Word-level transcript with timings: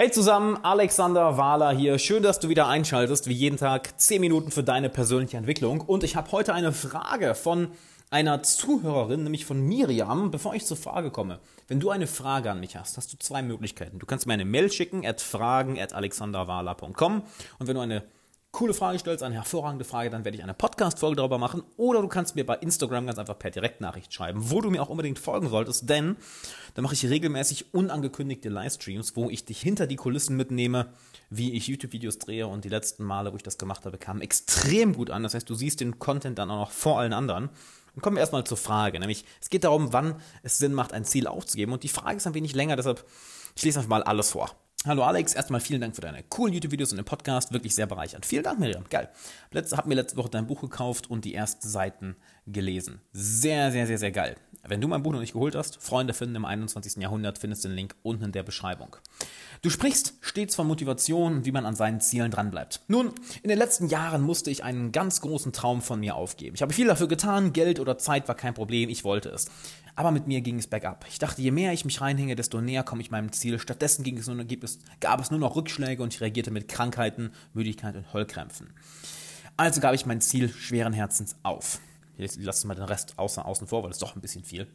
Hey 0.00 0.10
zusammen, 0.10 0.56
Alexander 0.62 1.36
Wahler 1.36 1.72
hier. 1.72 1.98
Schön, 1.98 2.22
dass 2.22 2.40
du 2.40 2.48
wieder 2.48 2.68
einschaltest, 2.68 3.28
wie 3.28 3.34
jeden 3.34 3.58
Tag 3.58 4.00
10 4.00 4.18
Minuten 4.22 4.50
für 4.50 4.62
deine 4.62 4.88
persönliche 4.88 5.36
Entwicklung. 5.36 5.82
Und 5.82 6.04
ich 6.04 6.16
habe 6.16 6.32
heute 6.32 6.54
eine 6.54 6.72
Frage 6.72 7.34
von 7.34 7.68
einer 8.08 8.42
Zuhörerin, 8.42 9.24
nämlich 9.24 9.44
von 9.44 9.60
Miriam. 9.60 10.30
Bevor 10.30 10.54
ich 10.54 10.64
zur 10.64 10.78
Frage 10.78 11.10
komme, 11.10 11.38
wenn 11.68 11.80
du 11.80 11.90
eine 11.90 12.06
Frage 12.06 12.50
an 12.50 12.60
mich 12.60 12.76
hast, 12.76 12.96
hast 12.96 13.12
du 13.12 13.18
zwei 13.18 13.42
Möglichkeiten. 13.42 13.98
Du 13.98 14.06
kannst 14.06 14.26
mir 14.26 14.32
eine 14.32 14.46
Mail 14.46 14.72
schicken, 14.72 15.04
at 15.04 15.20
fragen 15.20 15.78
at 15.78 15.92
alexanderwahler.com. 15.92 17.22
Und 17.58 17.68
wenn 17.68 17.74
du 17.74 17.82
eine 17.82 18.02
coole 18.52 18.74
Frage 18.74 18.98
stellst, 18.98 19.22
eine 19.22 19.36
hervorragende 19.36 19.84
Frage, 19.84 20.10
dann 20.10 20.24
werde 20.24 20.36
ich 20.36 20.42
eine 20.42 20.54
Podcast-Folge 20.54 21.16
darüber 21.16 21.38
machen. 21.38 21.62
Oder 21.76 22.02
du 22.02 22.08
kannst 22.08 22.34
mir 22.34 22.44
bei 22.44 22.56
Instagram 22.56 23.06
ganz 23.06 23.18
einfach 23.18 23.38
per 23.38 23.50
Direktnachricht 23.50 24.12
schreiben, 24.12 24.50
wo 24.50 24.60
du 24.60 24.70
mir 24.70 24.82
auch 24.82 24.88
unbedingt 24.88 25.18
folgen 25.18 25.48
solltest, 25.48 25.88
denn 25.88 26.16
da 26.74 26.82
mache 26.82 26.94
ich 26.94 27.08
regelmäßig 27.08 27.74
unangekündigte 27.74 28.48
Livestreams, 28.48 29.14
wo 29.16 29.30
ich 29.30 29.44
dich 29.44 29.60
hinter 29.60 29.86
die 29.86 29.96
Kulissen 29.96 30.36
mitnehme, 30.36 30.92
wie 31.30 31.52
ich 31.52 31.68
YouTube-Videos 31.68 32.18
drehe 32.18 32.46
und 32.46 32.64
die 32.64 32.68
letzten 32.68 33.04
Male, 33.04 33.32
wo 33.32 33.36
ich 33.36 33.42
das 33.42 33.58
gemacht 33.58 33.84
habe, 33.84 33.98
kamen 33.98 34.20
extrem 34.20 34.94
gut 34.94 35.10
an. 35.10 35.22
Das 35.22 35.34
heißt, 35.34 35.48
du 35.48 35.54
siehst 35.54 35.80
den 35.80 35.98
Content 35.98 36.38
dann 36.38 36.50
auch 36.50 36.58
noch 36.58 36.70
vor 36.70 36.98
allen 36.98 37.12
anderen. 37.12 37.50
Dann 37.94 38.02
kommen 38.02 38.16
wir 38.16 38.20
erstmal 38.20 38.44
zur 38.44 38.56
Frage, 38.56 38.98
nämlich 38.98 39.24
es 39.40 39.50
geht 39.50 39.64
darum, 39.64 39.92
wann 39.92 40.16
es 40.42 40.58
Sinn 40.58 40.74
macht, 40.74 40.92
ein 40.92 41.04
Ziel 41.04 41.26
aufzugeben. 41.26 41.72
Und 41.72 41.82
die 41.82 41.88
Frage 41.88 42.16
ist 42.16 42.26
ein 42.26 42.34
wenig 42.34 42.54
länger, 42.54 42.76
deshalb 42.76 43.04
ich 43.56 43.64
lese 43.64 43.78
einfach 43.78 43.90
mal 43.90 44.02
alles 44.02 44.30
vor. 44.30 44.50
Hallo 44.86 45.02
Alex, 45.02 45.34
erstmal 45.34 45.60
vielen 45.60 45.82
Dank 45.82 45.94
für 45.94 46.00
deine 46.00 46.22
coolen 46.22 46.54
YouTube-Videos 46.54 46.92
und 46.92 46.96
den 46.96 47.04
Podcast, 47.04 47.52
wirklich 47.52 47.74
sehr 47.74 47.84
bereichernd. 47.84 48.24
Vielen 48.24 48.44
Dank, 48.44 48.58
Miriam, 48.58 48.84
geil. 48.88 49.10
Letzte, 49.50 49.76
hab 49.76 49.86
mir 49.86 49.94
letzte 49.94 50.16
Woche 50.16 50.30
dein 50.30 50.46
Buch 50.46 50.62
gekauft 50.62 51.10
und 51.10 51.26
die 51.26 51.34
ersten 51.34 51.68
Seiten 51.68 52.16
gelesen. 52.46 53.02
Sehr, 53.12 53.70
sehr, 53.72 53.86
sehr, 53.86 53.98
sehr 53.98 54.10
geil. 54.10 54.36
Wenn 54.66 54.80
du 54.80 54.88
mein 54.88 55.02
Buch 55.02 55.12
noch 55.12 55.20
nicht 55.20 55.34
geholt 55.34 55.54
hast, 55.54 55.82
Freunde 55.82 56.14
finden 56.14 56.36
im 56.36 56.46
21. 56.46 56.96
Jahrhundert, 56.96 57.36
findest 57.36 57.64
den 57.64 57.72
Link 57.72 57.94
unten 58.02 58.24
in 58.24 58.32
der 58.32 58.42
Beschreibung. 58.42 58.96
Du 59.62 59.68
sprichst 59.68 60.14
stets 60.22 60.54
von 60.54 60.66
Motivation, 60.66 61.44
wie 61.44 61.52
man 61.52 61.66
an 61.66 61.76
seinen 61.76 62.00
Zielen 62.00 62.30
dranbleibt. 62.30 62.80
Nun, 62.88 63.12
in 63.42 63.50
den 63.50 63.58
letzten 63.58 63.88
Jahren 63.88 64.22
musste 64.22 64.50
ich 64.50 64.64
einen 64.64 64.92
ganz 64.92 65.20
großen 65.20 65.52
Traum 65.52 65.82
von 65.82 66.00
mir 66.00 66.14
aufgeben. 66.14 66.54
Ich 66.54 66.62
habe 66.62 66.72
viel 66.72 66.86
dafür 66.86 67.08
getan, 67.08 67.52
Geld 67.52 67.80
oder 67.80 67.98
Zeit 67.98 68.28
war 68.28 68.34
kein 68.34 68.54
Problem, 68.54 68.88
ich 68.88 69.04
wollte 69.04 69.28
es. 69.28 69.46
Aber 69.96 70.12
mit 70.12 70.26
mir 70.26 70.40
ging 70.40 70.58
es 70.58 70.66
bergab. 70.66 71.04
Ich 71.10 71.18
dachte, 71.18 71.42
je 71.42 71.50
mehr 71.50 71.72
ich 71.72 71.84
mich 71.84 72.00
reinhänge, 72.00 72.36
desto 72.36 72.60
näher 72.60 72.82
komme 72.82 73.02
ich 73.02 73.10
meinem 73.10 73.32
Ziel. 73.32 73.58
Stattdessen 73.58 74.02
ging 74.02 74.16
es 74.16 74.26
nur, 74.26 74.44
gab 75.00 75.20
es 75.20 75.30
nur 75.30 75.40
noch 75.40 75.56
Rückschläge 75.56 76.02
und 76.02 76.14
ich 76.14 76.20
reagierte 76.20 76.50
mit 76.50 76.68
Krankheiten, 76.68 77.32
Müdigkeit 77.52 77.96
und 77.96 78.12
Heulkrämpfen. 78.12 78.72
Also 79.56 79.80
gab 79.80 79.94
ich 79.94 80.06
mein 80.06 80.20
Ziel 80.20 80.48
schweren 80.48 80.92
Herzens 80.92 81.36
auf. 81.42 81.80
Ich 82.16 82.36
lasse 82.36 82.66
mal 82.66 82.74
den 82.74 82.84
Rest 82.84 83.18
außen, 83.18 83.42
außen 83.42 83.66
vor, 83.66 83.82
weil 83.82 83.90
es 83.90 83.98
doch 83.98 84.14
ein 84.14 84.20
bisschen 84.20 84.44
viel. 84.44 84.66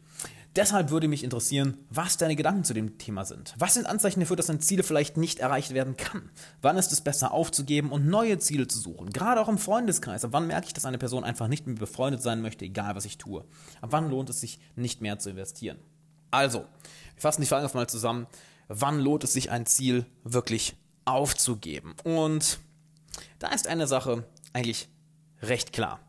Deshalb 0.56 0.90
würde 0.90 1.06
mich 1.06 1.22
interessieren, 1.22 1.76
was 1.90 2.16
deine 2.16 2.34
Gedanken 2.34 2.64
zu 2.64 2.72
dem 2.72 2.98
Thema 2.98 3.24
sind. 3.24 3.54
Was 3.58 3.74
sind 3.74 3.86
Anzeichen 3.86 4.20
dafür, 4.20 4.36
dass 4.36 4.46
dein 4.46 4.60
Ziel 4.60 4.82
vielleicht 4.82 5.16
nicht 5.16 5.38
erreicht 5.38 5.74
werden 5.74 5.96
kann? 5.96 6.30
Wann 6.62 6.78
ist 6.78 6.92
es 6.92 7.02
besser 7.02 7.32
aufzugeben 7.32 7.92
und 7.92 8.06
neue 8.06 8.38
Ziele 8.38 8.66
zu 8.66 8.78
suchen? 8.78 9.10
Gerade 9.10 9.40
auch 9.40 9.48
im 9.48 9.58
Freundeskreis. 9.58 10.24
Ab 10.24 10.32
wann 10.32 10.46
merke 10.46 10.66
ich, 10.66 10.72
dass 10.72 10.86
eine 10.86 10.98
Person 10.98 11.24
einfach 11.24 11.46
nicht 11.46 11.66
mehr 11.66 11.76
befreundet 11.76 12.22
sein 12.22 12.40
möchte, 12.40 12.64
egal 12.64 12.96
was 12.96 13.04
ich 13.04 13.18
tue? 13.18 13.44
Ab 13.80 13.90
wann 13.92 14.08
lohnt 14.08 14.30
es 14.30 14.40
sich 14.40 14.58
nicht 14.74 15.02
mehr 15.02 15.18
zu 15.18 15.30
investieren? 15.30 15.78
Also, 16.30 16.60
wir 16.60 17.20
fassen 17.20 17.42
die 17.42 17.46
Frage 17.46 17.68
mal 17.74 17.86
zusammen. 17.86 18.26
Wann 18.68 19.00
lohnt 19.00 19.24
es 19.24 19.32
sich, 19.32 19.50
ein 19.50 19.66
Ziel 19.66 20.06
wirklich 20.24 20.76
aufzugeben? 21.04 21.94
Und 22.04 22.58
da 23.38 23.48
ist 23.48 23.66
eine 23.66 23.86
Sache 23.86 24.24
eigentlich 24.52 24.88
recht 25.42 25.72
klar. 25.72 26.00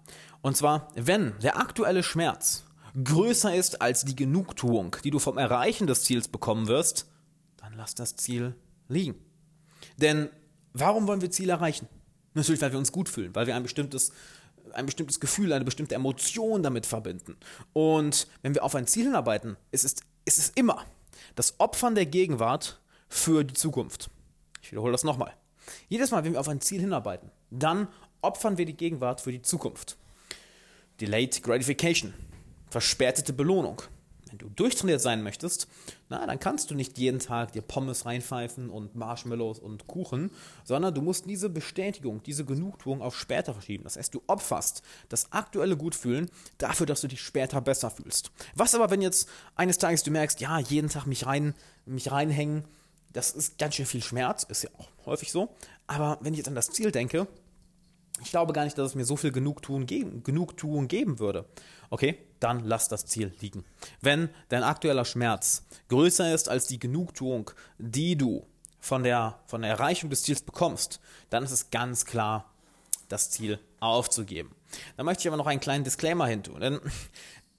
Und 0.42 0.58
zwar, 0.58 0.90
wenn 0.96 1.38
der 1.40 1.58
aktuelle 1.58 2.04
Schmerz 2.04 2.64
größer 3.04 3.54
ist 3.54 3.82
als 3.82 4.06
die 4.06 4.16
Genugtuung, 4.16 4.96
die 5.04 5.12
du 5.12 5.20
vom 5.20 5.38
Erreichen 5.38 5.88
des 5.88 6.04
Ziels 6.04 6.28
bekommen 6.28 6.68
wirst, 6.68 7.08
dann 7.58 7.74
lass 7.74 7.96
das 7.96 8.16
Ziel 8.16 8.56
liegen. 8.88 9.16
Denn 9.98 10.30
warum 10.74 11.08
wollen 11.08 11.22
wir 11.22 11.32
Ziele 11.32 11.54
erreichen? 11.54 11.88
Natürlich, 12.34 12.62
weil 12.62 12.72
wir 12.72 12.80
uns 12.80 12.92
gut 12.92 13.10
fühlen, 13.10 13.36
weil 13.36 13.48
wir 13.48 13.56
ein 13.56 13.64
bestimmtes, 13.64 14.12
ein 14.74 14.86
bestimmtes 14.86 15.20
Gefühl, 15.20 15.54
eine 15.54 15.66
bestimmte 15.66 15.96
Emotion 15.96 16.64
damit 16.64 16.86
verbinden. 16.86 17.36
Und 17.74 18.28
wenn 18.42 18.54
wir 18.56 18.64
auf 18.64 18.76
ein 18.76 18.88
Ziel 18.88 19.06
hinarbeiten, 19.06 19.58
ist 19.72 19.86
es, 19.86 19.96
ist 20.26 20.38
es 20.38 20.50
immer 20.50 20.86
das 21.36 21.60
Opfern 21.60 21.96
der 21.96 22.06
Gegenwart 22.06 22.80
für 23.10 23.44
die 23.44 23.54
Zukunft. 23.54 24.10
Ich 24.62 24.72
wiederhole 24.72 24.92
das 24.92 25.04
nochmal. 25.04 25.34
Jedes 25.90 26.12
Mal, 26.12 26.24
wenn 26.24 26.34
wir 26.34 26.40
auf 26.40 26.50
ein 26.50 26.62
Ziel 26.62 26.82
hinarbeiten, 26.82 27.32
dann 27.52 27.88
opfern 28.22 28.58
wir 28.58 28.66
die 28.66 28.76
Gegenwart 28.76 29.22
für 29.22 29.32
die 29.32 29.42
Zukunft. 29.42 29.98
Delayed 31.00 31.44
Gratification, 31.44 32.14
verspätete 32.70 33.34
Belohnung. 33.34 33.82
Wenn 34.30 34.38
du 34.38 34.50
durchtrainiert 34.50 35.02
sein 35.02 35.24
möchtest, 35.24 35.68
na, 36.10 36.26
dann 36.26 36.40
kannst 36.40 36.72
du 36.72 36.76
nicht 36.76 36.98
jeden 36.98 37.20
Tag 37.20 37.52
dir 37.52 37.62
Pommes 37.62 38.06
reinpfeifen 38.06 38.70
und 38.70 38.96
Marshmallows 38.96 39.60
und 39.60 39.88
Kuchen, 39.88 40.32
sondern 40.64 40.94
du 40.94 41.02
musst 41.02 41.26
diese 41.26 41.50
Bestätigung, 41.50 42.22
diese 42.24 42.46
Genugtuung 42.46 43.02
auf 43.02 43.18
später 43.18 43.54
verschieben. 43.54 43.84
Das 43.84 43.98
heißt, 43.98 44.14
du 44.14 44.22
opferst 44.28 44.82
das 45.10 45.32
aktuelle 45.32 45.78
Gutfühlen 45.78 46.30
dafür, 46.58 46.86
dass 46.86 47.02
du 47.02 47.08
dich 47.08 47.22
später 47.22 47.62
besser 47.62 47.90
fühlst. 47.90 48.32
Was 48.56 48.76
aber, 48.76 48.90
wenn 48.90 49.02
jetzt 49.02 49.30
eines 49.56 49.78
Tages 49.78 50.04
du 50.04 50.12
merkst, 50.12 50.40
ja, 50.42 50.60
jeden 50.60 50.90
Tag 50.90 51.06
mich 51.06 51.26
rein, 51.26 51.54
mich 51.86 52.12
reinhängen, 52.12 52.66
das 53.14 53.32
ist 53.32 53.58
ganz 53.58 53.76
schön 53.76 53.86
viel 53.86 54.04
Schmerz, 54.04 54.44
ist 54.44 54.64
ja 54.64 54.70
auch 54.78 54.90
häufig 55.06 55.32
so. 55.32 55.50
Aber 55.88 56.18
wenn 56.22 56.34
ich 56.34 56.38
jetzt 56.38 56.50
an 56.50 56.56
das 56.56 56.70
Ziel 56.70 56.92
denke, 56.92 57.28
ich 58.22 58.32
glaube 58.32 58.54
gar 58.54 58.64
nicht, 58.64 58.78
dass 58.78 58.90
es 58.90 58.96
mir 58.96 59.06
so 59.06 59.16
viel 59.16 59.32
Genugtuung 59.32 59.86
geben, 59.86 60.24
Genugtuung 60.24 60.88
geben 60.88 61.20
würde. 61.20 61.46
Okay, 61.90 62.18
dann 62.40 62.64
lass 62.64 62.90
das 62.90 63.06
Ziel 63.06 63.34
liegen. 63.40 63.64
Wenn 64.02 64.30
dein 64.50 64.64
aktueller 64.64 65.06
Schmerz 65.06 65.66
größer 65.90 66.34
ist 66.34 66.50
als 66.50 66.68
die 66.68 66.80
Genugtuung, 66.80 67.52
die 67.78 68.16
du 68.16 68.46
von 68.80 69.04
der, 69.04 69.40
von 69.48 69.62
der 69.62 69.72
Erreichung 69.72 70.10
des 70.10 70.24
Ziels 70.24 70.42
bekommst, 70.42 71.00
dann 71.30 71.44
ist 71.44 71.52
es 71.52 71.70
ganz 71.70 72.06
klar, 72.06 72.52
das 73.10 73.32
Ziel 73.32 73.60
aufzugeben. 73.80 74.54
Da 74.98 75.04
möchte 75.04 75.22
ich 75.22 75.28
aber 75.28 75.38
noch 75.38 75.48
einen 75.48 75.62
kleinen 75.62 75.84
Disclaimer 75.84 76.28
hin 76.28 76.44
tun, 76.44 76.60
denn 76.60 76.80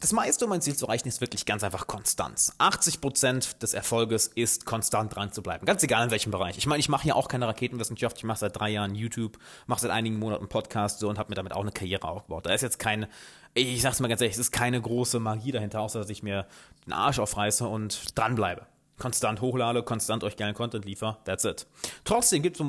das 0.01 0.13
meiste, 0.13 0.45
um 0.45 0.53
ein 0.53 0.61
Ziel 0.61 0.77
zu 0.77 0.87
erreichen, 0.87 1.09
ist 1.09 1.21
wirklich 1.21 1.45
ganz 1.45 1.65
einfach 1.65 1.89
Konstanz. 1.89 2.55
80% 2.61 3.59
des 3.59 3.75
Erfolges 3.75 4.29
ist 4.29 4.65
konstant 4.65 5.17
dran 5.17 5.33
zu 5.33 5.43
bleiben. 5.43 5.67
Ganz 5.67 5.83
egal 5.83 6.05
in 6.05 6.13
welchem 6.13 6.31
Bereich. 6.31 6.57
Ich 6.57 6.67
meine, 6.67 6.79
ich 6.79 6.89
mache 6.89 7.09
ja 7.09 7.17
auch 7.17 7.27
keine 7.27 7.49
Raketenwissenschaft. 7.49 8.17
Ich 8.17 8.23
mache 8.23 8.39
seit 8.39 8.57
drei 8.57 8.69
Jahren 8.69 8.95
YouTube, 8.95 9.39
mache 9.67 9.81
seit 9.81 9.91
einigen 9.91 10.21
Monaten 10.21 10.49
Podcast 10.49 11.01
so 11.01 11.09
und 11.09 11.19
habe 11.19 11.31
mir 11.31 11.35
damit 11.35 11.53
auch 11.53 11.63
eine 11.63 11.73
Karriere 11.73 12.07
aufgebaut. 12.07 12.47
Da 12.47 12.55
ist 12.55 12.63
jetzt 12.63 12.79
kein, 12.79 13.09
ich 13.55 13.83
sag's 13.83 13.99
mal 13.99 14.07
ganz 14.07 14.21
ehrlich, 14.21 14.35
es 14.37 14.41
ist 14.41 14.53
keine 14.53 14.81
große 14.81 15.19
Magie 15.19 15.51
dahinter, 15.51 15.81
außer 15.81 15.99
dass 15.99 16.11
ich 16.11 16.23
mir 16.23 16.47
den 16.87 16.93
Arsch 16.93 17.19
aufreiße 17.19 17.67
und 17.67 18.17
dranbleibe. 18.17 18.67
Konstant 18.99 19.41
hochlade, 19.41 19.83
konstant 19.83 20.23
euch 20.23 20.37
geilen 20.37 20.55
Content 20.55 20.85
liefer, 20.85 21.19
that's 21.25 21.45
it. 21.45 21.67
Trotzdem 22.05 22.43
gibt, 22.43 22.63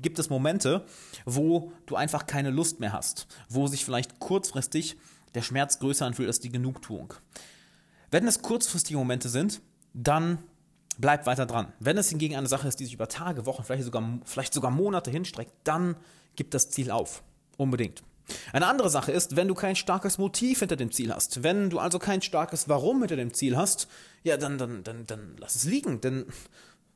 gibt 0.00 0.20
es 0.20 0.30
Momente, 0.30 0.84
wo 1.24 1.72
du 1.86 1.96
einfach 1.96 2.26
keine 2.26 2.50
Lust 2.50 2.78
mehr 2.78 2.92
hast, 2.92 3.26
wo 3.48 3.66
sich 3.66 3.84
vielleicht 3.84 4.20
kurzfristig 4.20 4.96
der 5.36 5.42
Schmerz 5.42 5.78
größer 5.78 6.04
anfühlt 6.04 6.28
als 6.28 6.40
die 6.40 6.50
Genugtuung. 6.50 7.14
Wenn 8.10 8.26
es 8.26 8.42
kurzfristige 8.42 8.98
Momente 8.98 9.28
sind, 9.28 9.60
dann 9.92 10.38
bleib 10.98 11.26
weiter 11.26 11.46
dran. 11.46 11.72
Wenn 11.78 11.98
es 11.98 12.08
hingegen 12.08 12.36
eine 12.36 12.48
Sache 12.48 12.66
ist, 12.66 12.80
die 12.80 12.84
sich 12.84 12.94
über 12.94 13.08
Tage, 13.08 13.46
Wochen, 13.46 13.62
vielleicht 13.62 13.84
sogar, 13.84 14.18
vielleicht 14.24 14.54
sogar 14.54 14.70
Monate 14.70 15.10
hinstreckt, 15.10 15.52
dann 15.64 15.96
gib 16.36 16.50
das 16.50 16.70
Ziel 16.70 16.90
auf. 16.90 17.22
Unbedingt. 17.56 18.02
Eine 18.52 18.66
andere 18.66 18.90
Sache 18.90 19.12
ist, 19.12 19.36
wenn 19.36 19.46
du 19.46 19.54
kein 19.54 19.76
starkes 19.76 20.18
Motiv 20.18 20.58
hinter 20.60 20.76
dem 20.76 20.90
Ziel 20.90 21.12
hast, 21.14 21.42
wenn 21.42 21.70
du 21.70 21.78
also 21.78 21.98
kein 21.98 22.22
starkes 22.22 22.68
Warum 22.68 23.00
hinter 23.00 23.16
dem 23.16 23.32
Ziel 23.32 23.56
hast, 23.56 23.88
ja, 24.24 24.36
dann, 24.36 24.58
dann, 24.58 24.82
dann, 24.82 25.06
dann 25.06 25.36
lass 25.38 25.54
es 25.54 25.64
liegen. 25.64 26.00
Denn 26.00 26.26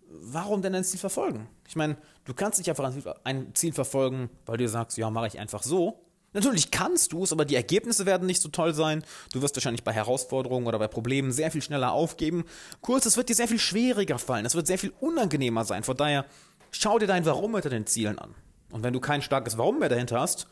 warum 0.09 0.63
denn 0.63 0.75
ein 0.75 0.83
Ziel 0.83 0.99
verfolgen? 0.99 1.49
Ich 1.69 1.77
meine, 1.77 1.97
du 2.25 2.35
kannst 2.35 2.59
nicht 2.59 2.69
einfach 2.69 2.93
ein 3.25 3.55
Ziel 3.55 3.73
verfolgen, 3.73 4.29
weil 4.47 4.57
du 4.57 4.69
sagst, 4.69 4.97
ja, 4.99 5.11
mache 5.11 5.29
ich 5.29 5.39
einfach 5.39 5.63
so. 5.63 6.05
Natürlich 6.33 6.71
kannst 6.71 7.13
du 7.13 7.25
es, 7.25 7.33
aber 7.33 7.45
die 7.45 7.57
Ergebnisse 7.57 8.07
werden 8.07 8.27
nicht 8.27 8.41
so 8.41 8.49
toll 8.49 8.73
sein. 8.73 9.05
Du 9.33 9.43
wirst 9.43 9.57
wahrscheinlich 9.57 9.83
bei 9.83 9.93
Herausforderungen 9.93 10.67
oder 10.67 10.79
bei 10.79 10.87
Problemen 10.89 11.33
sehr 11.33 11.51
viel 11.51 11.63
schneller 11.63 11.93
aufgeben. 11.93 12.45
Kurz, 12.81 13.07
es 13.07 13.17
wird 13.17 13.29
dir 13.29 13.35
sehr 13.35 13.49
viel 13.49 13.59
schwieriger 13.59 14.19
fallen. 14.19 14.47
Es 14.47 14.55
wird 14.55 14.67
sehr 14.67 14.79
viel 14.79 14.93
unangenehmer 15.01 15.65
sein. 15.65 15.83
Von 15.83 15.97
daher, 15.97 16.25
schau 16.71 16.99
dir 16.99 17.07
dein 17.07 17.27
Warum 17.27 17.55
hinter 17.55 17.71
den 17.71 17.87
Zielen 17.87 18.19
an. 18.19 18.35
Und 18.71 18.85
wenn 18.85 18.93
du 18.93 19.01
kein 19.01 19.23
starkes 19.23 19.59
Warum 19.59 19.81
mehr 19.81 19.89
dahinter 19.89 20.21
hast, 20.21 20.47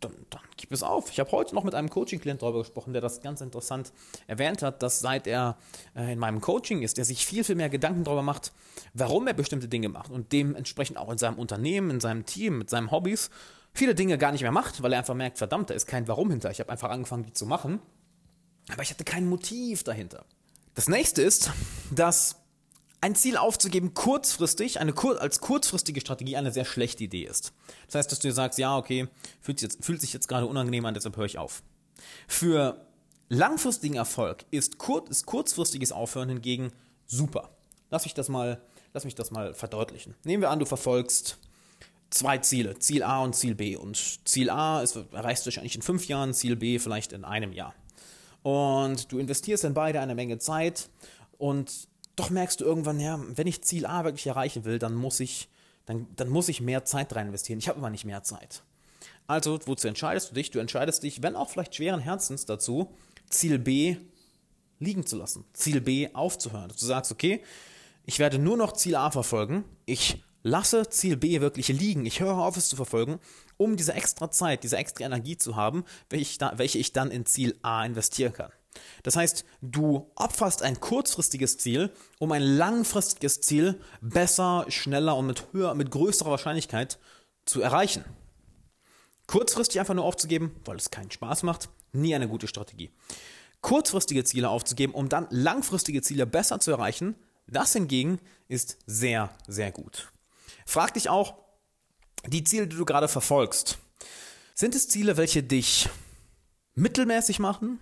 dann, 0.00 0.12
dann 0.30 0.40
gib 0.56 0.72
es 0.72 0.82
auf. 0.82 1.10
Ich 1.10 1.20
habe 1.20 1.30
heute 1.32 1.54
noch 1.54 1.64
mit 1.64 1.74
einem 1.74 1.88
Coaching-Klient 1.88 2.42
darüber 2.42 2.60
gesprochen, 2.60 2.92
der 2.92 3.02
das 3.02 3.20
ganz 3.20 3.40
interessant 3.40 3.92
erwähnt 4.26 4.62
hat, 4.62 4.82
dass 4.82 5.00
seit 5.00 5.26
er 5.26 5.56
äh, 5.94 6.12
in 6.12 6.18
meinem 6.18 6.40
Coaching 6.40 6.82
ist, 6.82 6.98
er 6.98 7.04
sich 7.04 7.26
viel, 7.26 7.44
viel 7.44 7.54
mehr 7.54 7.68
Gedanken 7.68 8.04
darüber 8.04 8.22
macht, 8.22 8.52
warum 8.94 9.26
er 9.26 9.34
bestimmte 9.34 9.68
Dinge 9.68 9.88
macht 9.88 10.10
und 10.10 10.32
dementsprechend 10.32 10.98
auch 10.98 11.10
in 11.10 11.18
seinem 11.18 11.38
Unternehmen, 11.38 11.90
in 11.90 12.00
seinem 12.00 12.24
Team, 12.24 12.58
mit 12.58 12.70
seinen 12.70 12.90
Hobbys 12.90 13.30
viele 13.72 13.94
Dinge 13.94 14.18
gar 14.18 14.32
nicht 14.32 14.42
mehr 14.42 14.52
macht, 14.52 14.82
weil 14.82 14.92
er 14.92 14.98
einfach 14.98 15.14
merkt, 15.14 15.38
verdammt, 15.38 15.70
da 15.70 15.74
ist 15.74 15.86
kein 15.86 16.08
Warum 16.08 16.30
hinter. 16.30 16.50
Ich 16.50 16.60
habe 16.60 16.70
einfach 16.70 16.90
angefangen, 16.90 17.24
die 17.24 17.32
zu 17.32 17.46
machen, 17.46 17.80
aber 18.70 18.82
ich 18.82 18.90
hatte 18.90 19.04
kein 19.04 19.28
Motiv 19.28 19.84
dahinter. 19.84 20.24
Das 20.74 20.88
nächste 20.88 21.22
ist, 21.22 21.50
dass 21.90 22.36
ein 23.00 23.14
Ziel 23.14 23.36
aufzugeben 23.36 23.94
kurzfristig, 23.94 24.78
eine 24.78 24.92
kur 24.92 25.20
als 25.20 25.40
kurzfristige 25.40 26.00
Strategie 26.00 26.36
eine 26.36 26.52
sehr 26.52 26.64
schlechte 26.64 27.04
Idee 27.04 27.24
ist. 27.24 27.52
Das 27.86 27.94
heißt, 27.94 28.12
dass 28.12 28.18
du 28.18 28.28
dir 28.28 28.34
sagst, 28.34 28.58
ja, 28.58 28.76
okay, 28.76 29.08
fühlt 29.40 29.58
sich 29.58 29.70
jetzt, 29.70 29.84
fühlt 29.84 30.00
sich 30.00 30.12
jetzt 30.12 30.28
gerade 30.28 30.46
unangenehm 30.46 30.84
an, 30.84 30.94
deshalb 30.94 31.16
höre 31.16 31.24
ich 31.24 31.38
auf. 31.38 31.62
Für 32.28 32.86
langfristigen 33.28 33.96
Erfolg 33.96 34.44
ist, 34.50 34.78
kur 34.78 35.08
ist 35.08 35.26
kurzfristiges 35.26 35.92
Aufhören 35.92 36.28
hingegen 36.28 36.72
super. 37.06 37.50
Lass 37.90 38.04
mich 38.04 38.14
das 38.14 38.28
mal 38.28 38.60
lass 38.92 39.04
mich 39.04 39.14
das 39.14 39.30
mal 39.30 39.54
verdeutlichen. 39.54 40.14
Nehmen 40.24 40.42
wir 40.42 40.50
an, 40.50 40.58
du 40.58 40.66
verfolgst 40.66 41.38
zwei 42.10 42.38
Ziele, 42.38 42.78
Ziel 42.78 43.02
A 43.02 43.22
und 43.22 43.34
Ziel 43.34 43.54
B. 43.54 43.76
Und 43.76 44.20
Ziel 44.28 44.50
A 44.50 44.82
ist, 44.82 44.96
erreichst 45.12 45.44
du 45.44 45.48
wahrscheinlich 45.48 45.76
in 45.76 45.82
fünf 45.82 46.06
Jahren, 46.06 46.34
Ziel 46.34 46.56
B 46.56 46.78
vielleicht 46.78 47.12
in 47.12 47.24
einem 47.24 47.52
Jahr. 47.52 47.74
Und 48.42 49.12
du 49.12 49.18
investierst 49.18 49.64
in 49.64 49.74
beide 49.74 50.00
eine 50.00 50.14
Menge 50.14 50.38
Zeit 50.38 50.88
und 51.38 51.88
doch 52.16 52.30
merkst 52.30 52.60
du 52.60 52.64
irgendwann, 52.64 53.00
ja, 53.00 53.18
wenn 53.36 53.46
ich 53.46 53.62
Ziel 53.62 53.86
A 53.86 54.04
wirklich 54.04 54.26
erreichen 54.26 54.64
will, 54.64 54.78
dann 54.78 54.94
muss 54.94 55.20
ich, 55.20 55.48
dann, 55.86 56.06
dann 56.16 56.28
muss 56.28 56.48
ich 56.48 56.60
mehr 56.60 56.84
Zeit 56.84 57.14
rein 57.14 57.28
investieren. 57.28 57.58
Ich 57.58 57.68
habe 57.68 57.78
immer 57.78 57.90
nicht 57.90 58.04
mehr 58.04 58.22
Zeit. 58.22 58.62
Also, 59.26 59.58
wozu 59.66 59.86
entscheidest 59.88 60.30
du 60.30 60.34
dich? 60.34 60.50
Du 60.50 60.58
entscheidest 60.58 61.02
dich, 61.02 61.22
wenn 61.22 61.36
auch 61.36 61.48
vielleicht 61.48 61.74
schweren 61.74 62.00
Herzens 62.00 62.46
dazu, 62.46 62.92
Ziel 63.28 63.58
B 63.58 63.96
liegen 64.80 65.06
zu 65.06 65.16
lassen, 65.16 65.44
Ziel 65.52 65.80
B 65.80 66.08
aufzuhören. 66.12 66.68
Du 66.68 66.84
sagst, 66.84 67.12
okay, 67.12 67.42
ich 68.06 68.18
werde 68.18 68.38
nur 68.38 68.56
noch 68.56 68.72
Ziel 68.72 68.96
A 68.96 69.10
verfolgen, 69.10 69.64
ich 69.86 70.22
lasse 70.42 70.88
Ziel 70.88 71.16
B 71.16 71.40
wirklich 71.40 71.68
liegen, 71.68 72.06
ich 72.06 72.20
höre 72.20 72.38
auf, 72.38 72.56
es 72.56 72.68
zu 72.68 72.76
verfolgen, 72.76 73.20
um 73.56 73.76
diese 73.76 73.92
extra 73.92 74.30
Zeit, 74.30 74.62
diese 74.62 74.76
extra 74.76 75.04
Energie 75.04 75.36
zu 75.36 75.56
haben, 75.56 75.84
welche 76.08 76.22
ich, 76.22 76.38
da, 76.38 76.52
welche 76.56 76.78
ich 76.78 76.92
dann 76.92 77.10
in 77.10 77.26
Ziel 77.26 77.58
A 77.62 77.84
investieren 77.84 78.32
kann. 78.32 78.50
Das 79.02 79.16
heißt, 79.16 79.44
du 79.62 80.10
opferst 80.14 80.62
ein 80.62 80.80
kurzfristiges 80.80 81.58
Ziel, 81.58 81.90
um 82.18 82.32
ein 82.32 82.42
langfristiges 82.42 83.40
Ziel 83.40 83.80
besser, 84.00 84.64
schneller 84.68 85.16
und 85.16 85.26
mit 85.26 85.52
höher, 85.52 85.74
mit 85.74 85.90
größerer 85.90 86.30
Wahrscheinlichkeit 86.30 86.98
zu 87.44 87.60
erreichen. 87.60 88.04
Kurzfristig 89.26 89.80
einfach 89.80 89.94
nur 89.94 90.04
aufzugeben, 90.04 90.54
weil 90.64 90.76
es 90.76 90.90
keinen 90.90 91.10
Spaß 91.10 91.42
macht, 91.42 91.68
nie 91.92 92.14
eine 92.14 92.28
gute 92.28 92.48
Strategie. 92.48 92.90
Kurzfristige 93.60 94.24
Ziele 94.24 94.48
aufzugeben, 94.48 94.94
um 94.94 95.08
dann 95.08 95.26
langfristige 95.30 96.02
Ziele 96.02 96.26
besser 96.26 96.60
zu 96.60 96.70
erreichen, 96.70 97.14
das 97.46 97.72
hingegen 97.72 98.20
ist 98.48 98.78
sehr, 98.86 99.30
sehr 99.46 99.72
gut. 99.72 100.12
Frag 100.70 100.94
dich 100.94 101.08
auch, 101.08 101.34
die 102.28 102.44
Ziele, 102.44 102.68
die 102.68 102.76
du 102.76 102.84
gerade 102.84 103.08
verfolgst, 103.08 103.78
sind 104.54 104.76
es 104.76 104.88
Ziele, 104.88 105.16
welche 105.16 105.42
dich 105.42 105.88
mittelmäßig 106.76 107.40
machen 107.40 107.80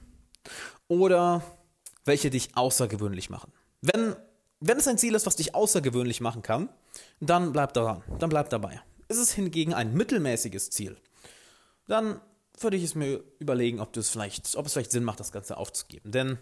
oder 0.88 1.42
welche 2.06 2.30
dich 2.30 2.56
außergewöhnlich 2.56 3.28
machen? 3.28 3.52
Wenn, 3.82 4.16
wenn 4.60 4.78
es 4.78 4.88
ein 4.88 4.96
Ziel 4.96 5.14
ist, 5.14 5.26
was 5.26 5.36
dich 5.36 5.54
außergewöhnlich 5.54 6.22
machen 6.22 6.40
kann, 6.40 6.70
dann 7.20 7.52
bleib 7.52 7.74
daran, 7.74 8.02
dann 8.20 8.30
bleib 8.30 8.48
dabei. 8.48 8.80
Ist 9.08 9.18
es 9.18 9.32
hingegen 9.32 9.74
ein 9.74 9.92
mittelmäßiges 9.92 10.70
Ziel, 10.70 10.96
dann 11.88 12.22
würde 12.58 12.78
ich 12.78 12.84
es 12.84 12.94
mir 12.94 13.22
überlegen, 13.38 13.80
ob, 13.80 13.92
das 13.92 14.08
vielleicht, 14.08 14.56
ob 14.56 14.64
es 14.64 14.72
vielleicht 14.72 14.92
Sinn 14.92 15.04
macht, 15.04 15.20
das 15.20 15.30
Ganze 15.30 15.58
aufzugeben. 15.58 16.10
Denn 16.10 16.38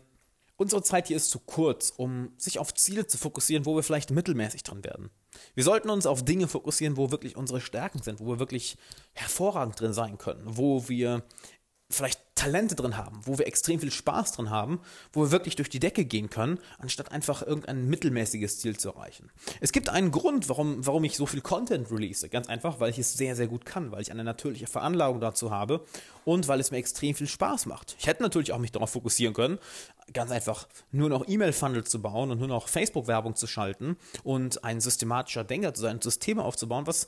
unsere 0.57 0.83
Zeit 0.83 1.09
hier 1.09 1.17
ist 1.17 1.31
zu 1.31 1.39
kurz, 1.39 1.93
um 1.97 2.33
sich 2.37 2.59
auf 2.59 2.75
Ziele 2.75 3.07
zu 3.07 3.19
fokussieren, 3.19 3.67
wo 3.67 3.77
wir 3.77 3.83
vielleicht 3.83 4.11
mittelmäßig 4.11 4.63
dran 4.63 4.85
werden. 4.85 5.11
Wir 5.55 5.65
sollten 5.65 5.91
uns 5.91 6.07
auf 6.07 6.25
Dinge 6.25 6.49
fokussieren, 6.49 6.97
wo 6.97 7.11
wirklich 7.11 7.37
unsere 7.37 7.61
Stärken 7.61 8.03
sind, 8.03 8.21
wo 8.21 8.27
wir 8.27 8.39
wirklich 8.39 8.79
hervorragend 9.13 9.79
drin 9.81 9.93
sein 9.93 10.19
können, 10.19 10.43
wo 10.45 10.89
wir 10.89 11.25
vielleicht 11.91 12.21
Talente 12.37 12.77
drin 12.77 12.97
haben, 12.97 13.19
wo 13.25 13.39
wir 13.39 13.47
extrem 13.47 13.81
viel 13.81 13.91
Spaß 13.91 14.33
drin 14.33 14.51
haben, 14.51 14.81
wo 15.13 15.23
wir 15.23 15.31
wirklich 15.33 15.57
durch 15.57 15.71
die 15.71 15.81
Decke 15.81 16.05
gehen 16.05 16.31
können, 16.31 16.61
anstatt 16.79 17.11
einfach 17.11 17.43
irgendein 17.43 17.89
mittelmäßiges 17.89 18.61
Ziel 18.61 18.77
zu 18.77 18.91
erreichen. 18.91 19.31
Es 19.61 19.73
gibt 19.73 19.89
einen 19.89 20.13
Grund, 20.13 20.49
warum, 20.49 20.87
warum 20.87 21.03
ich 21.05 21.17
so 21.17 21.27
viel 21.27 21.41
Content 21.41 21.91
release. 21.91 22.29
Ganz 22.29 22.49
einfach, 22.49 22.79
weil 22.79 22.91
ich 22.91 22.99
es 22.99 23.15
sehr, 23.15 23.35
sehr 23.35 23.49
gut 23.49 23.65
kann, 23.65 23.91
weil 23.91 24.03
ich 24.03 24.13
eine 24.13 24.23
natürliche 24.23 24.67
Veranlagung 24.67 25.19
dazu 25.19 25.51
habe 25.51 25.85
und 26.25 26.47
weil 26.47 26.61
es 26.61 26.71
mir 26.71 26.77
extrem 26.77 27.15
viel 27.15 27.27
Spaß 27.27 27.67
macht. 27.67 27.97
Ich 27.99 28.07
hätte 28.07 28.23
natürlich 28.23 28.53
auch 28.53 28.59
mich 28.59 28.73
darauf 28.73 28.91
fokussieren 28.91 29.35
können, 29.35 29.59
ganz 30.13 30.31
einfach 30.31 30.69
nur 30.93 31.09
noch 31.09 31.27
E-Mail-Funnel 31.27 31.85
zu 31.85 32.03
bauen 32.03 32.31
und 32.31 32.39
nur 32.39 32.49
noch 32.49 32.69
Facebook-Werbung 32.69 33.35
zu 33.35 33.47
schalten 33.47 33.97
und 34.23 34.63
ein 34.63 34.81
systematischer 34.81 35.43
Denker 35.43 35.73
zu 35.73 35.81
sein, 35.81 36.03
Systeme 36.03 36.45
aufzubauen, 36.45 36.87
was 36.87 37.07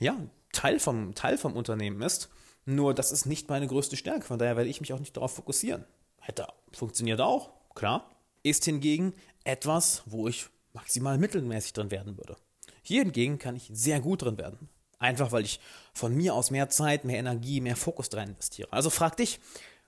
ja 0.00 0.16
Teil 0.52 0.80
vom, 0.80 1.14
Teil 1.14 1.38
vom 1.38 1.54
Unternehmen 1.54 2.02
ist. 2.02 2.28
Nur 2.66 2.94
das 2.94 3.12
ist 3.12 3.26
nicht 3.26 3.48
meine 3.48 3.66
größte 3.66 3.96
Stärke, 3.96 4.24
von 4.24 4.38
daher 4.38 4.56
werde 4.56 4.70
ich 4.70 4.80
mich 4.80 4.92
auch 4.92 4.98
nicht 4.98 5.16
darauf 5.16 5.34
fokussieren. 5.34 5.84
Hätte 6.20 6.46
funktioniert 6.72 7.20
auch, 7.20 7.50
klar. 7.74 8.10
Ist 8.42 8.64
hingegen 8.64 9.14
etwas, 9.44 10.02
wo 10.06 10.28
ich 10.28 10.46
maximal 10.72 11.18
mittelmäßig 11.18 11.72
drin 11.72 11.90
werden 11.90 12.16
würde. 12.16 12.36
Hier 12.82 13.02
hingegen 13.02 13.38
kann 13.38 13.56
ich 13.56 13.70
sehr 13.72 14.00
gut 14.00 14.22
drin 14.22 14.38
werden. 14.38 14.68
Einfach 14.98 15.32
weil 15.32 15.44
ich 15.44 15.60
von 15.92 16.14
mir 16.14 16.34
aus 16.34 16.50
mehr 16.50 16.68
Zeit, 16.70 17.04
mehr 17.04 17.18
Energie, 17.18 17.60
mehr 17.60 17.76
Fokus 17.76 18.08
drin 18.08 18.30
investiere. 18.30 18.72
Also 18.72 18.90
frag 18.90 19.16
dich, 19.16 19.40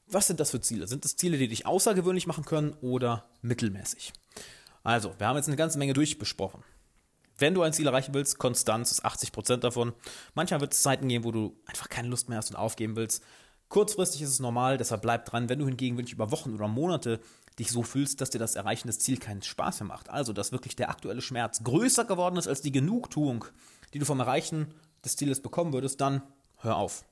was 0.06 0.26
sind 0.26 0.40
das 0.40 0.50
für 0.50 0.61
Ziele? 0.61 0.87
Sind 0.87 1.05
es 1.05 1.17
Ziele, 1.17 1.38
die 1.38 1.49
dich 1.49 1.67
außergewöhnlich 1.67 2.26
machen 2.26 2.44
können 2.44 2.75
oder 2.81 3.25
mittelmäßig? 3.43 4.12
Also, 4.84 5.14
wir 5.19 5.26
haben 5.26 5.37
jetzt 5.37 5.49
eine 5.49 5.56
ganze 5.56 5.78
Menge 5.78 5.94
durchbesprochen. 5.94 6.62
Wenn 7.38 7.55
du 7.55 7.62
ein 7.62 7.73
Ziel 7.73 7.87
erreichen 7.87 8.15
willst, 8.15 8.38
Konstanz 8.38 8.93
ist 8.93 9.05
80% 9.05 9.59
davon. 9.59 9.93
Manchmal 10.35 10.61
wird 10.61 10.73
es 10.73 10.83
Zeiten 10.83 11.09
geben, 11.09 11.25
wo 11.25 11.33
du 11.33 11.56
einfach 11.67 11.88
keine 11.88 12.09
Lust 12.09 12.29
mehr 12.29 12.38
hast 12.38 12.50
und 12.50 12.56
aufgeben 12.56 12.97
willst. 12.97 13.23
Kurzfristig 13.69 14.23
ist 14.23 14.31
es 14.31 14.41
normal, 14.41 14.79
deshalb 14.79 15.03
bleib 15.03 15.25
dran. 15.25 15.49
Wenn 15.49 15.59
du 15.59 15.67
hingegen 15.67 15.97
wirklich 15.97 16.15
über 16.15 16.31
Wochen 16.31 16.55
oder 16.55 16.69
Monate 16.69 17.21
dich 17.59 17.71
so 17.71 17.83
fühlst, 17.83 18.21
dass 18.21 18.31
dir 18.31 18.38
das 18.38 18.55
Erreichen 18.55 18.87
des 18.87 19.00
Ziels 19.00 19.21
keinen 19.21 19.43
Spaß 19.43 19.81
mehr 19.81 19.88
macht, 19.88 20.09
also 20.09 20.33
dass 20.33 20.53
wirklich 20.53 20.77
der 20.77 20.88
aktuelle 20.88 21.23
Schmerz 21.23 21.62
größer 21.65 22.05
geworden 22.05 22.37
ist 22.37 22.47
als 22.47 22.62
die 22.62 22.73
Genugtuung, 22.73 23.44
die 23.93 23.99
du 23.99 24.05
vom 24.05 24.21
Erreichen 24.21 24.75
des 25.05 25.17
Zieles 25.17 25.43
bekommen 25.43 25.73
würdest, 25.73 26.00
dann 26.00 26.23
hör 26.59 26.77
auf. 26.77 27.05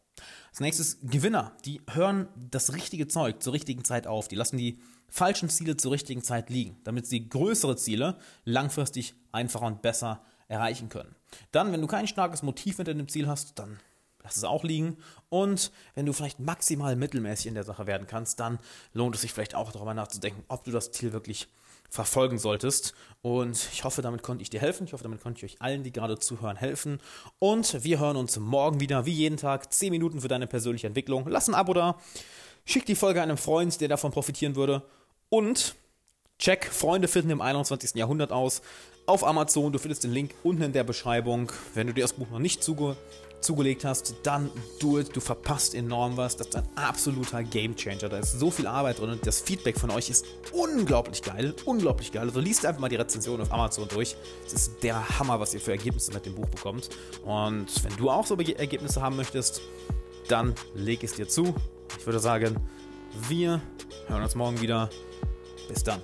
Als 0.50 0.60
nächstes 0.60 0.98
Gewinner, 1.02 1.52
die 1.64 1.80
hören 1.90 2.28
das 2.36 2.72
richtige 2.72 3.08
Zeug 3.08 3.42
zur 3.42 3.52
richtigen 3.52 3.84
Zeit 3.84 4.06
auf, 4.06 4.28
die 4.28 4.36
lassen 4.36 4.56
die 4.56 4.78
falschen 5.08 5.48
Ziele 5.48 5.76
zur 5.76 5.92
richtigen 5.92 6.22
Zeit 6.22 6.50
liegen, 6.50 6.76
damit 6.84 7.06
sie 7.06 7.28
größere 7.28 7.76
Ziele 7.76 8.18
langfristig 8.44 9.14
einfacher 9.32 9.66
und 9.66 9.82
besser 9.82 10.22
erreichen 10.48 10.88
können. 10.88 11.14
Dann, 11.52 11.72
wenn 11.72 11.80
du 11.80 11.86
kein 11.86 12.06
starkes 12.06 12.42
Motiv 12.42 12.76
hinter 12.76 12.94
dem 12.94 13.08
Ziel 13.08 13.26
hast, 13.26 13.58
dann 13.58 13.78
lass 14.22 14.36
es 14.36 14.44
auch 14.44 14.64
liegen. 14.64 14.96
Und 15.28 15.70
wenn 15.94 16.06
du 16.06 16.12
vielleicht 16.12 16.40
maximal 16.40 16.96
mittelmäßig 16.96 17.46
in 17.46 17.54
der 17.54 17.64
Sache 17.64 17.86
werden 17.86 18.06
kannst, 18.06 18.40
dann 18.40 18.58
lohnt 18.92 19.14
es 19.14 19.20
sich 19.20 19.32
vielleicht 19.32 19.54
auch 19.54 19.72
darüber 19.72 19.94
nachzudenken, 19.94 20.44
ob 20.48 20.64
du 20.64 20.70
das 20.70 20.90
Ziel 20.90 21.12
wirklich 21.12 21.48
verfolgen 21.90 22.38
solltest. 22.38 22.94
Und 23.22 23.68
ich 23.72 23.84
hoffe, 23.84 24.02
damit 24.02 24.22
konnte 24.22 24.42
ich 24.42 24.50
dir 24.50 24.60
helfen. 24.60 24.84
Ich 24.86 24.92
hoffe, 24.92 25.04
damit 25.04 25.22
konnte 25.22 25.38
ich 25.38 25.52
euch 25.52 25.62
allen, 25.62 25.82
die 25.82 25.92
gerade 25.92 26.18
zuhören, 26.18 26.56
helfen. 26.56 27.00
Und 27.38 27.84
wir 27.84 27.98
hören 27.98 28.16
uns 28.16 28.38
morgen 28.38 28.80
wieder, 28.80 29.06
wie 29.06 29.12
jeden 29.12 29.36
Tag, 29.36 29.72
10 29.72 29.90
Minuten 29.90 30.20
für 30.20 30.28
deine 30.28 30.46
persönliche 30.46 30.86
Entwicklung. 30.86 31.26
Lass 31.28 31.48
ein 31.48 31.54
Abo 31.54 31.72
da. 31.72 31.98
Schick 32.64 32.86
die 32.86 32.94
Folge 32.94 33.22
einem 33.22 33.36
Freund, 33.36 33.80
der 33.80 33.88
davon 33.88 34.10
profitieren 34.10 34.56
würde. 34.56 34.82
Und 35.28 35.74
check 36.38 36.66
Freunde 36.66 37.08
finden 37.08 37.30
im 37.30 37.40
21. 37.40 37.94
Jahrhundert 37.94 38.32
aus 38.32 38.62
auf 39.06 39.24
Amazon. 39.24 39.72
Du 39.72 39.78
findest 39.78 40.04
den 40.04 40.12
Link 40.12 40.34
unten 40.42 40.62
in 40.62 40.72
der 40.72 40.84
Beschreibung. 40.84 41.52
Wenn 41.74 41.86
du 41.86 41.94
dir 41.94 42.02
das 42.02 42.14
Buch 42.14 42.28
noch 42.30 42.38
nicht 42.38 42.62
zuge 42.62 42.96
zugelegt 43.44 43.84
hast, 43.84 44.14
dann 44.22 44.50
do 44.80 44.98
it. 44.98 45.14
Du 45.14 45.20
verpasst 45.20 45.74
enorm 45.74 46.16
was. 46.16 46.36
Das 46.36 46.48
ist 46.48 46.56
ein 46.56 46.68
absoluter 46.74 47.42
Gamechanger. 47.42 48.08
Da 48.08 48.18
ist 48.18 48.38
so 48.38 48.50
viel 48.50 48.66
Arbeit 48.66 48.98
drin 48.98 49.10
und 49.10 49.26
das 49.26 49.40
Feedback 49.40 49.78
von 49.78 49.90
euch 49.90 50.10
ist 50.10 50.26
unglaublich 50.52 51.22
geil. 51.22 51.54
Unglaublich 51.64 52.12
geil. 52.12 52.26
Also 52.28 52.40
liest 52.40 52.66
einfach 52.66 52.80
mal 52.80 52.88
die 52.88 52.96
Rezension 52.96 53.40
auf 53.40 53.52
Amazon 53.52 53.86
durch. 53.88 54.16
Es 54.46 54.52
ist 54.52 54.82
der 54.82 55.18
Hammer, 55.18 55.38
was 55.38 55.54
ihr 55.54 55.60
für 55.60 55.72
Ergebnisse 55.72 56.12
mit 56.12 56.26
dem 56.26 56.34
Buch 56.34 56.48
bekommt. 56.48 56.88
Und 57.24 57.66
wenn 57.84 57.96
du 57.96 58.10
auch 58.10 58.26
so 58.26 58.36
Ergebnisse 58.36 59.00
haben 59.00 59.16
möchtest, 59.16 59.60
dann 60.28 60.54
leg 60.74 61.04
es 61.04 61.14
dir 61.14 61.28
zu. 61.28 61.54
Ich 61.98 62.06
würde 62.06 62.18
sagen, 62.18 62.56
wir 63.28 63.60
hören 64.08 64.22
uns 64.22 64.34
morgen 64.34 64.60
wieder. 64.60 64.90
Bis 65.68 65.82
dann. 65.82 66.02